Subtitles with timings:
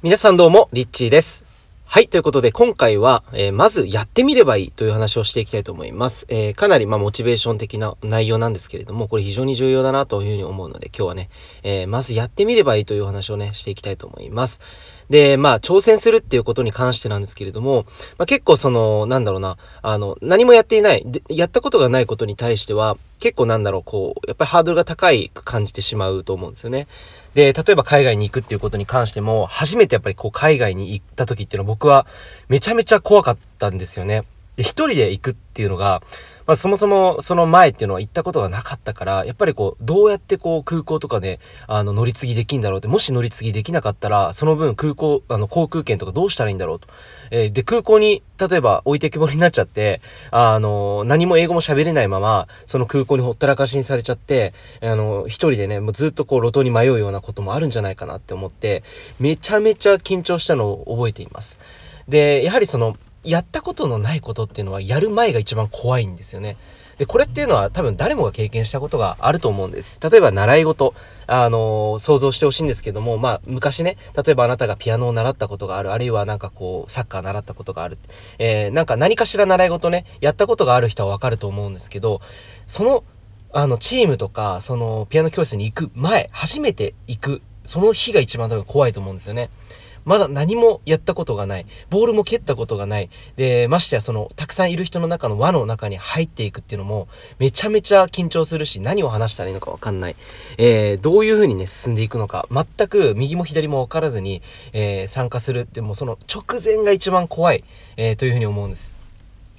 [0.00, 1.44] 皆さんどうも、リッチーです。
[1.84, 2.06] はい。
[2.06, 6.24] ということで、今回は、えーまずやってみればいいという話をしていきたいと思います。
[6.28, 11.30] えーかなり、まあ、モチベーション的な内容なんですけれども、これ非常に重要だなというふうに思うので、今日はね、
[11.64, 14.60] えーまずやってみればいいという話をね、していきたいと思います。
[15.10, 17.84] で、まあ、挑戦するっていうことに関してなんですけれども、
[18.18, 26.86] まあ、結構その、なんだろうな、あの、何もやっていない、でやったことがないことに対しては、結構なんだろう、こう、やっぱりハードルが高い感じてしまうと思うんですよね。
[27.34, 32.06] で、例えば海外に行くっていうことに関しても、初めてやっぱりこう海外に行った時っていうのは僕は
[32.48, 34.24] めちゃめちゃ怖かったんですよね。
[34.56, 36.02] で、一人で行くっていうのが、
[36.48, 46.88] まあそもそもその前っていうのは行ったことがなかったから、やっぱりこう、どうやってこう空港とかで、あの、乗り継ぎできんだろうって、もし乗り継ぎできなかったら、その分空港、あの、航空券とかどうしたらいいんだろうと。
[47.30, 58.84] えーで、空港に、例えば置いてけぼりになっちゃって、あの、何も英語も喋れないまま、その空港にほったらかしにされちゃって、あの、一人でね、もうずっとこう路頭に迷うようなこともあるんじゃないかなって思って、
[59.20, 61.58] めちゃめちゃ緊張したのを覚えています。
[62.08, 62.96] で、やはりその、
[63.28, 66.56] やったことのないことっていうのは、やる前が一番怖いんですよね。
[66.96, 70.00] で、これっていうのは多分誰もが経験したことがあると思うんです。
[70.00, 70.94] 例えば習い事、
[71.28, 77.98] あのー想像してほしいんですけども、まあ、昔ね、例えばあなたがピアノを習ったことがある、あるいはなんかこう、サッカー習ったことがある。
[78.38, 82.20] えー、なんか何かしら習い事ね、やったことがある人はわかると思うんですけど、
[82.66, 83.04] その、
[83.52, 89.50] あの、チームとか、その、ピアノ教室に行く前、初めて行く、その日が一番多分怖いと思うんですよね。
[90.08, 91.66] まだ何もやったことがない。
[91.90, 93.10] ボールも蹴ったことがない。
[93.36, 100.16] で、ましてやその、たくさんいる人の中の輪の中に入っていくっていうのも、めちゃめちゃ緊張するし、何を話したらいいのかわかんない。
[100.56, 104.40] えー、どういう風にね、進んでいくのか、全く右も左もわからずに、
[104.72, 107.62] えー、参加するって、もうその直前が一番怖い、
[107.98, 108.97] えー、という風に思うんです。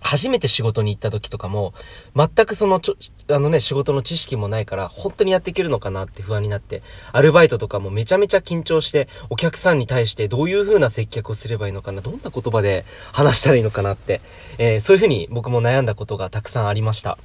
[0.00, 1.74] 初めて仕事に行った時とかも、
[2.16, 2.96] 全くそのちょ、
[3.30, 6.82] あのね、仕事の知識もないから、本当にやっていけるのかなって不安になって、
[7.12, 14.20] アルバイトとかもめちゃめちゃ緊張して、お客さんに対してどういう風な接客をすればいいのかな、どんな言葉で話したらいいのかなって、
[14.58, 17.18] えーそういう風に僕も悩んだことがたくさんありました。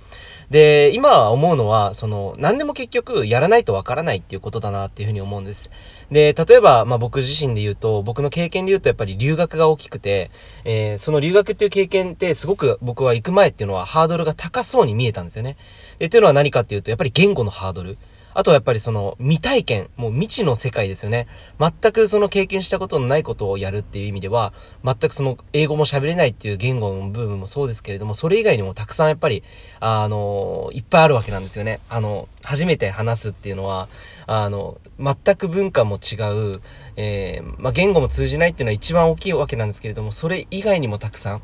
[0.49, 5.71] で、今思うのは、その、何でも結局やらないとわからないっていうことだなっていうふうに思うんです。
[6.11, 10.31] で、例えば、まあ僕自身で言うと、僕の経験で言うとやっぱり留学が大きくて、
[10.65, 15.57] えーその留学っていう経験ってすごく僕は行く前っていうのはハードルが高そうに見えたんですよね。
[15.99, 17.97] で、というのは何かっていうと、やっぱり言語のハードル。
[18.33, 21.27] あとはやっぱりその未体験、もう未知の世界ですよね。
[21.59, 29.43] 全くその経験したことのないことをやるっていう意味では、全くその英語も喋れないっていう言語の部分もそうですけれども、それ以外にもたくさんやっぱり、
[29.79, 31.79] あの、いっぱいあるわけなんですよね。
[31.89, 33.87] あの、初めて話すっていうのは、
[34.25, 36.15] あの、全く文化も違
[36.55, 36.61] う、
[36.95, 41.41] えーまあ、言語も通じないっていうのは一番大きいわけなんですけれども、それ以外にもたくさん、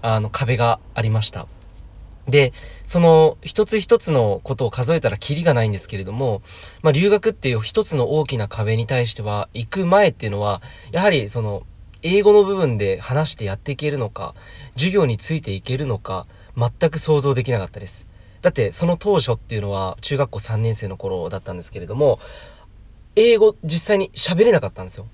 [0.00, 1.46] あの、壁がありました。
[2.28, 2.52] で、
[2.86, 6.42] その一つ一つのことを数えたらキリがないんですけれども、
[6.82, 10.62] まあ留学っていう一つの大きな壁に対しては、行く前っていうのは、
[10.92, 11.62] やはりその、
[12.02, 14.34] 英語の部分で話してやっていけるのか、
[14.74, 18.06] 授業についていけるのか、全く想像できなかったです。
[18.42, 22.18] だってその当初っていうのは中学校3年生の頃だったんですけれども、
[23.14, 25.06] 英語実際に喋れなかったんですよ。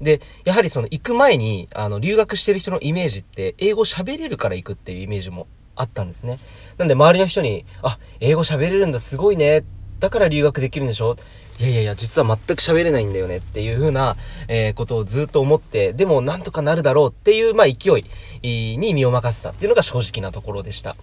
[0.00, 5.46] で、やはりその行く前に、あの、留学してる人のイメージって、英語喋れるから行くっていうイメージも
[5.76, 6.38] あったんですね。
[6.78, 9.64] なんで周りの人に、あ、英語喋れるんだ、すごいね。
[10.00, 11.16] だから留学できるんでしょ
[11.60, 14.16] いやいやいや、実は全く喋れないんだよねっていう風な、
[14.48, 17.92] えーことをずっと思って、でもなんとかなるだろうっていう、まあ勢
[18.42, 20.96] いに身を任せたっていうのが正直なところでした。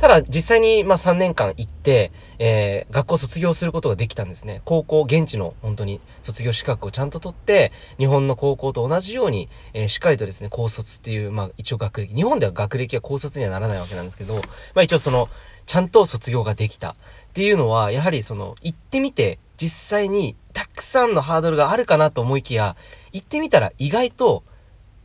[0.00, 4.62] ただ実際にまあ3年間行って、えー学校卒業することができたんですね。
[4.64, 14.40] 高校、現地の本当に卒業資格をちゃんと取って、日本の高校と同じように、えーしっかりとですね、高卒っていう、まあ一応学歴、日本では学歴は高卒にはならないわけなんですけど、ま
[14.76, 15.28] あ一応その、
[15.66, 16.94] ちゃんと卒業ができたっ
[17.34, 22.74] ていうのは、やはりその、行ってみて、実際にたくさんのハードルがあるかなと思いきや、
[23.12, 24.44] 行ってみたら意外と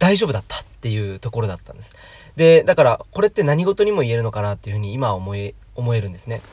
[0.05, 1.91] 大丈夫だったっていうところだったんです。
[2.35, 6.43] で、だから、これって何事にも言えるのかなっていうふうに今思え、思えるんですね。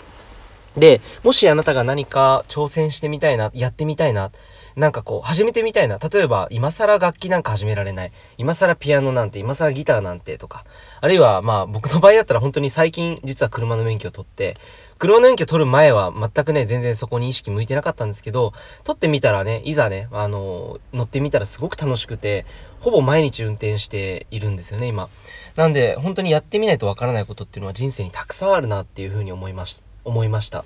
[0.75, 4.31] で、もしあなたが何か挑戦してみたいな、やってみたいな、
[4.77, 5.99] なんかこう、始めてみたいな。
[5.99, 8.13] 例えば、今更楽器なんか始められない。
[8.39, 10.65] 今更ピアノなんて、今更ギターなんてとか。
[11.01, 14.57] あるいは、まあ、僕の場合だったら本当に最近、実は車の免許を取って、
[14.99, 18.53] 車の免許取る前は全くね、全然そこに意識向いてなかったんですけど、
[18.85, 22.47] 取ってみたらね、いざね、あの、乗ってみたらすごく楽しくて、
[22.79, 25.09] ほぼ毎日運転しているんですよね、今。
[25.57, 30.65] なんで、本当にやってみないとわからないことっていうのは人生にたくさんあるなっていうふうに思いまし、思いました。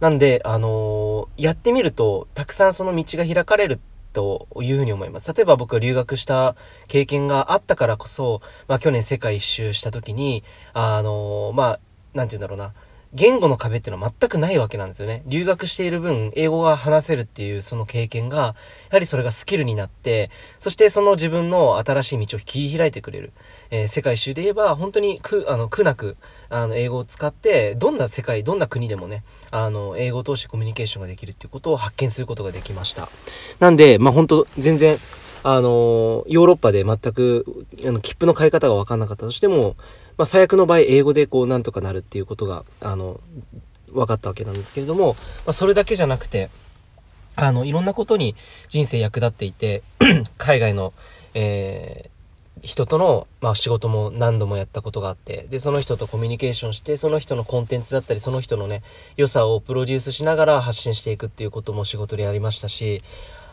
[0.00, 3.80] なんで、あのーやってみると、たくさんその道が開かれる
[4.12, 5.32] というふうに思います。
[5.32, 6.54] 例えば僕が留学した
[6.88, 11.80] 経験があったからこそ、まあ去年世界一周した時に、あのーまあ、
[12.14, 12.72] なんて言うんだろうな、
[13.14, 15.22] 言語の壁っていうのは全くないわけなんですよね。
[15.26, 18.54] 留学している分、英語が話せるっていうその経験が、や
[18.90, 23.32] はりそれがスキルになって、そしてその自分の新しい道を切り開いてくれる。
[23.70, 26.16] えー、世界一周で言えば、本当に苦、あの、苦なく、
[26.48, 29.22] あの、英語を使って、どんな世界、どんな国でもね、
[29.52, 33.08] あの、英語を通してコミュニケーションができるっていうことを発見することができました。
[33.60, 34.98] なんで、まあ本当全然、
[35.46, 39.76] あの、ヨーロッパで全く、あの、切符の買い方が分かんなかったとしても、
[40.16, 43.20] まあ、最悪の場合、英語でこう、なんとかなるっていうことが、あの、
[43.92, 46.48] 分かったわけなんですけれども、まあ、それだけじゃなくて、
[47.36, 48.34] あの、いろんなことに
[48.68, 49.82] 人生役立っていて、
[50.38, 50.94] 海外の、
[51.34, 58.82] えー、人との、まあ、仕事も何度もやったことがあって、で、その人とコミュニケーションして、その人のコンテンツだったり、その人のね、
[59.18, 63.02] 良さをプロデュースしながら発信していくっていうことも仕事でやりましたし、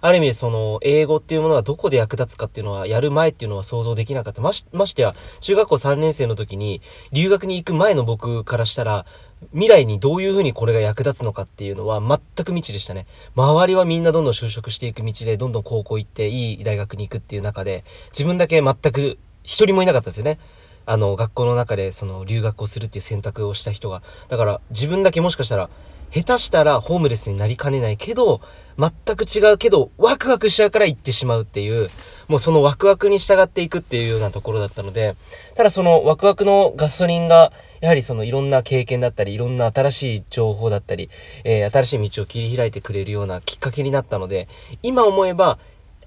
[0.01, 4.41] ある意味その英語っていうものがどこで役立つかっていうのはやる前っていうのは想像できなかった。
[4.41, 6.81] まし、ましてや中学校3年生の時に
[7.11, 9.05] 留学に行く前の僕からしたら
[9.53, 13.05] 未来にどういうふうにこれが役立つのかっていうのは全く未知でしたね。
[13.35, 20.39] 周りはみんなどんどん就職していく道でどんどん高校行っていい大学に行くっていう中で自分だけ全く一人もいなかったんですよね。
[20.85, 24.01] あの学校の中でその留学をするっていう選択をした人が。
[24.29, 25.69] だから自分だけもしかしたら
[26.13, 28.41] 下手したらホームレスになりかねないけど、
[28.77, 31.89] 全く違うけど、ワクワクしちゃうから行ってしまうっていう、
[32.27, 35.15] もうそのワクワクに従っていくっていうようなところだったので、
[35.55, 41.09] ただそのワクワクのガソリンが、やはりそのいろんな経験だったり、いろんな新しい情報だったり、
[41.43, 44.47] えー、新しい道を切り開いてくれるようなきっかけになったので、
[44.83, 45.59] 今思えば、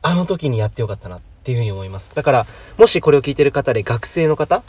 [0.03, 2.15] あの時にやってよかったなっていうふうに思います。
[2.15, 2.47] だから、
[2.77, 4.63] もしこれを聞いてる方で学生の方、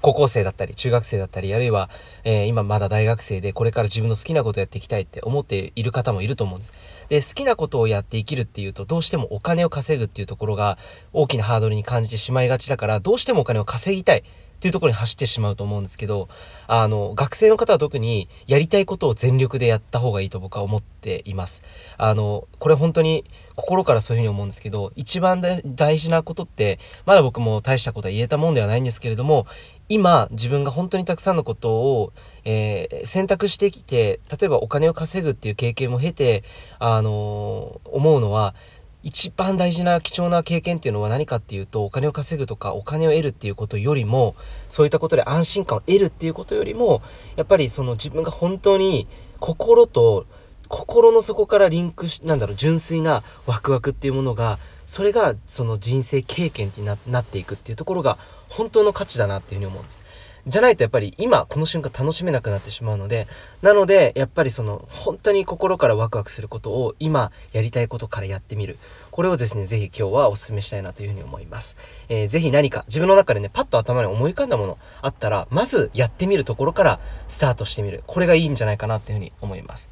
[0.00, 1.90] 高校生だったり、中学生だったり、あるいは、
[2.24, 6.72] えー、今まだ大学生で、これから自分の好きなことをやっていきたいって思っている方もいると思うんです。
[7.08, 10.78] で、好きなことをやって生きるっていうと、どうしてもお金を稼ぐっていうところが
[11.12, 14.24] 大きなハードルに感じてしまいがちだから、どうしてもお金を稼ぎたい。
[14.60, 16.28] っていうところに走ってしまうと思うんですけど、
[16.66, 21.62] あの、学生の方は特にやりたいことを全力でやった方がいいと僕は思っています。
[21.96, 23.24] あの、これ本当に
[23.56, 29.46] 心からそういうふうに思うんですけど、一番大事なことって、まだ僕も大したことは言えたもんではないんですけれども、
[29.88, 32.12] 今自分が本当にたくさんのことを、
[32.44, 36.44] えー、選択してきて例えばお金を稼ぐっていう経験も経て、
[36.78, 38.54] あのー、思うのは
[39.02, 44.36] 一番大事な貴重な経験っていうのは何かっていうとお金を稼ぐとかお金を得るっていうことよりも
[44.68, 47.02] そういったことで安心感を得るっていうことよりも
[47.36, 49.08] やっぱりその自分が本当に
[49.38, 50.26] 心と
[50.68, 58.18] 心の底からリンクしなんだろう純粋なワクワクっていうものがそれがその人生経験になっていくっていうところが
[58.48, 60.04] 本当の価値だなっていうふうに思うんです。
[60.46, 63.28] じゃないとやっぱり今この瞬間楽しめなくなってしまうので、
[63.62, 68.78] なのでやっぱりその本当に心からワクワクすることを今やりたいことからやってみる。
[69.10, 71.76] これをですね、ぜひ今日はお勧めしたいなというふうに思います。
[72.08, 78.02] えー、ぜひ何か自分の中でね、パッと頭に思い浮かんだものあったら、まずやってみるところからスタートしてみる。
[78.06, 79.90] これがいいんじゃないかなというふうに思います。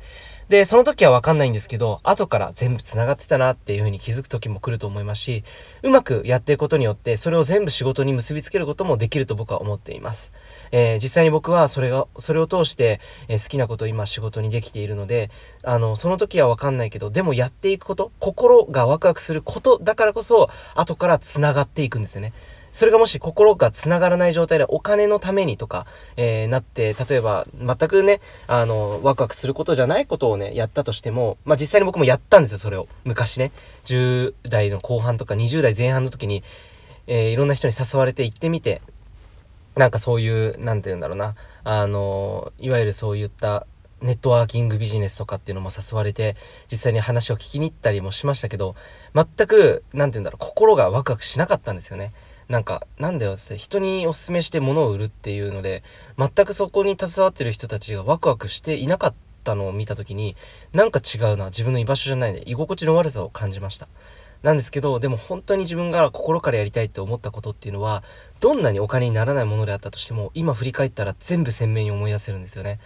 [0.48, 5.44] で、その時はわかんないんですけど、後から全部繋がってたなっていう風に気づく時も来ると思いますし、
[5.82, 10.32] うまくやっていくことによって、それを全部仕事に結びつけることもできると僕は思っています。
[10.72, 15.30] えー、実際に僕はそれが、それを通して、えー、好きなことを今仕事にできているので、
[15.64, 22.32] あの、その時はわかんないけど、でもやっていくこと、心がワクワクすることだからこそ、後から繋がっていくんですよね。
[22.70, 25.86] それがもし心が繋がらない状態でお金のためにとか、
[26.16, 32.88] えー、なって、例えば全くね、あの、ワクワクすることじゃないことをね、やったとしても、まあ、実際に僕もやったんですよ、それを。
[33.04, 33.52] 昔ね。
[33.84, 36.42] 10代の後半とか20代前半の時に、
[37.06, 38.82] えー、いろんな人に誘われて行ってみて、
[39.76, 41.34] なんかそういう、なんて言うんだろうな、
[41.64, 43.66] あの、いわゆるそういった
[44.00, 46.36] ネットワーキングビジネスとかっていうのも誘われて、
[46.70, 48.76] 実際に話を聞きに行ったりもしましたけど、
[49.14, 52.12] 全く、なんて言うんだろう、心がワクワクしなかったんですよね。
[52.48, 55.82] なんか、なんだよって人にお勧めして物を売るっていうので、
[56.16, 59.14] 全くそこに携わってる人たちがワクワクしていなかっ
[59.44, 60.34] たのを見た時に、
[60.72, 63.88] なんか違うな、自分の居場所じゃないね、居心地の悪さを感じました。
[64.42, 68.02] なんですけど、でも本当に自分が心からやりたいって思ったことっていうのは、
[68.40, 72.78] どんなにお金にならないものであったとしても、今振り返ったら全部鮮明に思い出せるんですよね。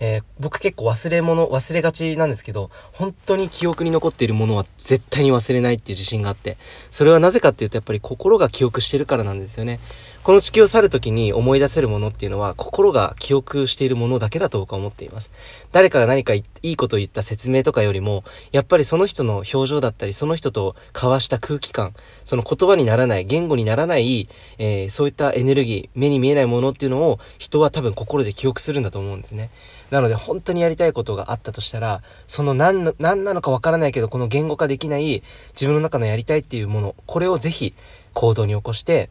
[0.00, 6.56] えー、僕結構忘れ物、忘れがちなんですけど、本当に記憶に残っているものは絶対に忘れないっていう自信があって、
[6.90, 9.78] それはなぜかっていうとやっぱり心が記憶してるからなんですよね。
[10.22, 15.30] この地球を去る時に思い出せるものっていうのは心が記憶しているものだけだと僕は思っています。
[15.72, 18.22] 誰かが何かいいことを言った説明とかよりも、
[18.52, 29.48] やっぱりその人の表情だったり、その人と交わした空気感、その言葉にならない、言語にならない、えー、そういったエネルギー、目に見えないものっていうのを人は多分心で記憶するんだと思うんですね。
[29.90, 35.22] なので本当にやりたいことがあったとしたら、その何何なのかわからないけど、この言語化できない
[35.52, 37.72] 自分の中のやりたいっていうもの、これをぜひ
[38.12, 39.08] 行動に起こして、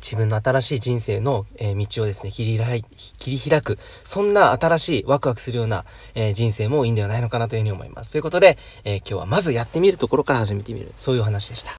[0.00, 8.12] 自分の新しい人生の、え、道をですね、切り開、切り開く、そんな新しいワクワクするような、え、人生もいいんではないのかなというふうに思います。
[8.12, 10.92] ということで、え、今日はまずやってみるところから始めてみる。
[10.96, 11.66] そういうお話でした。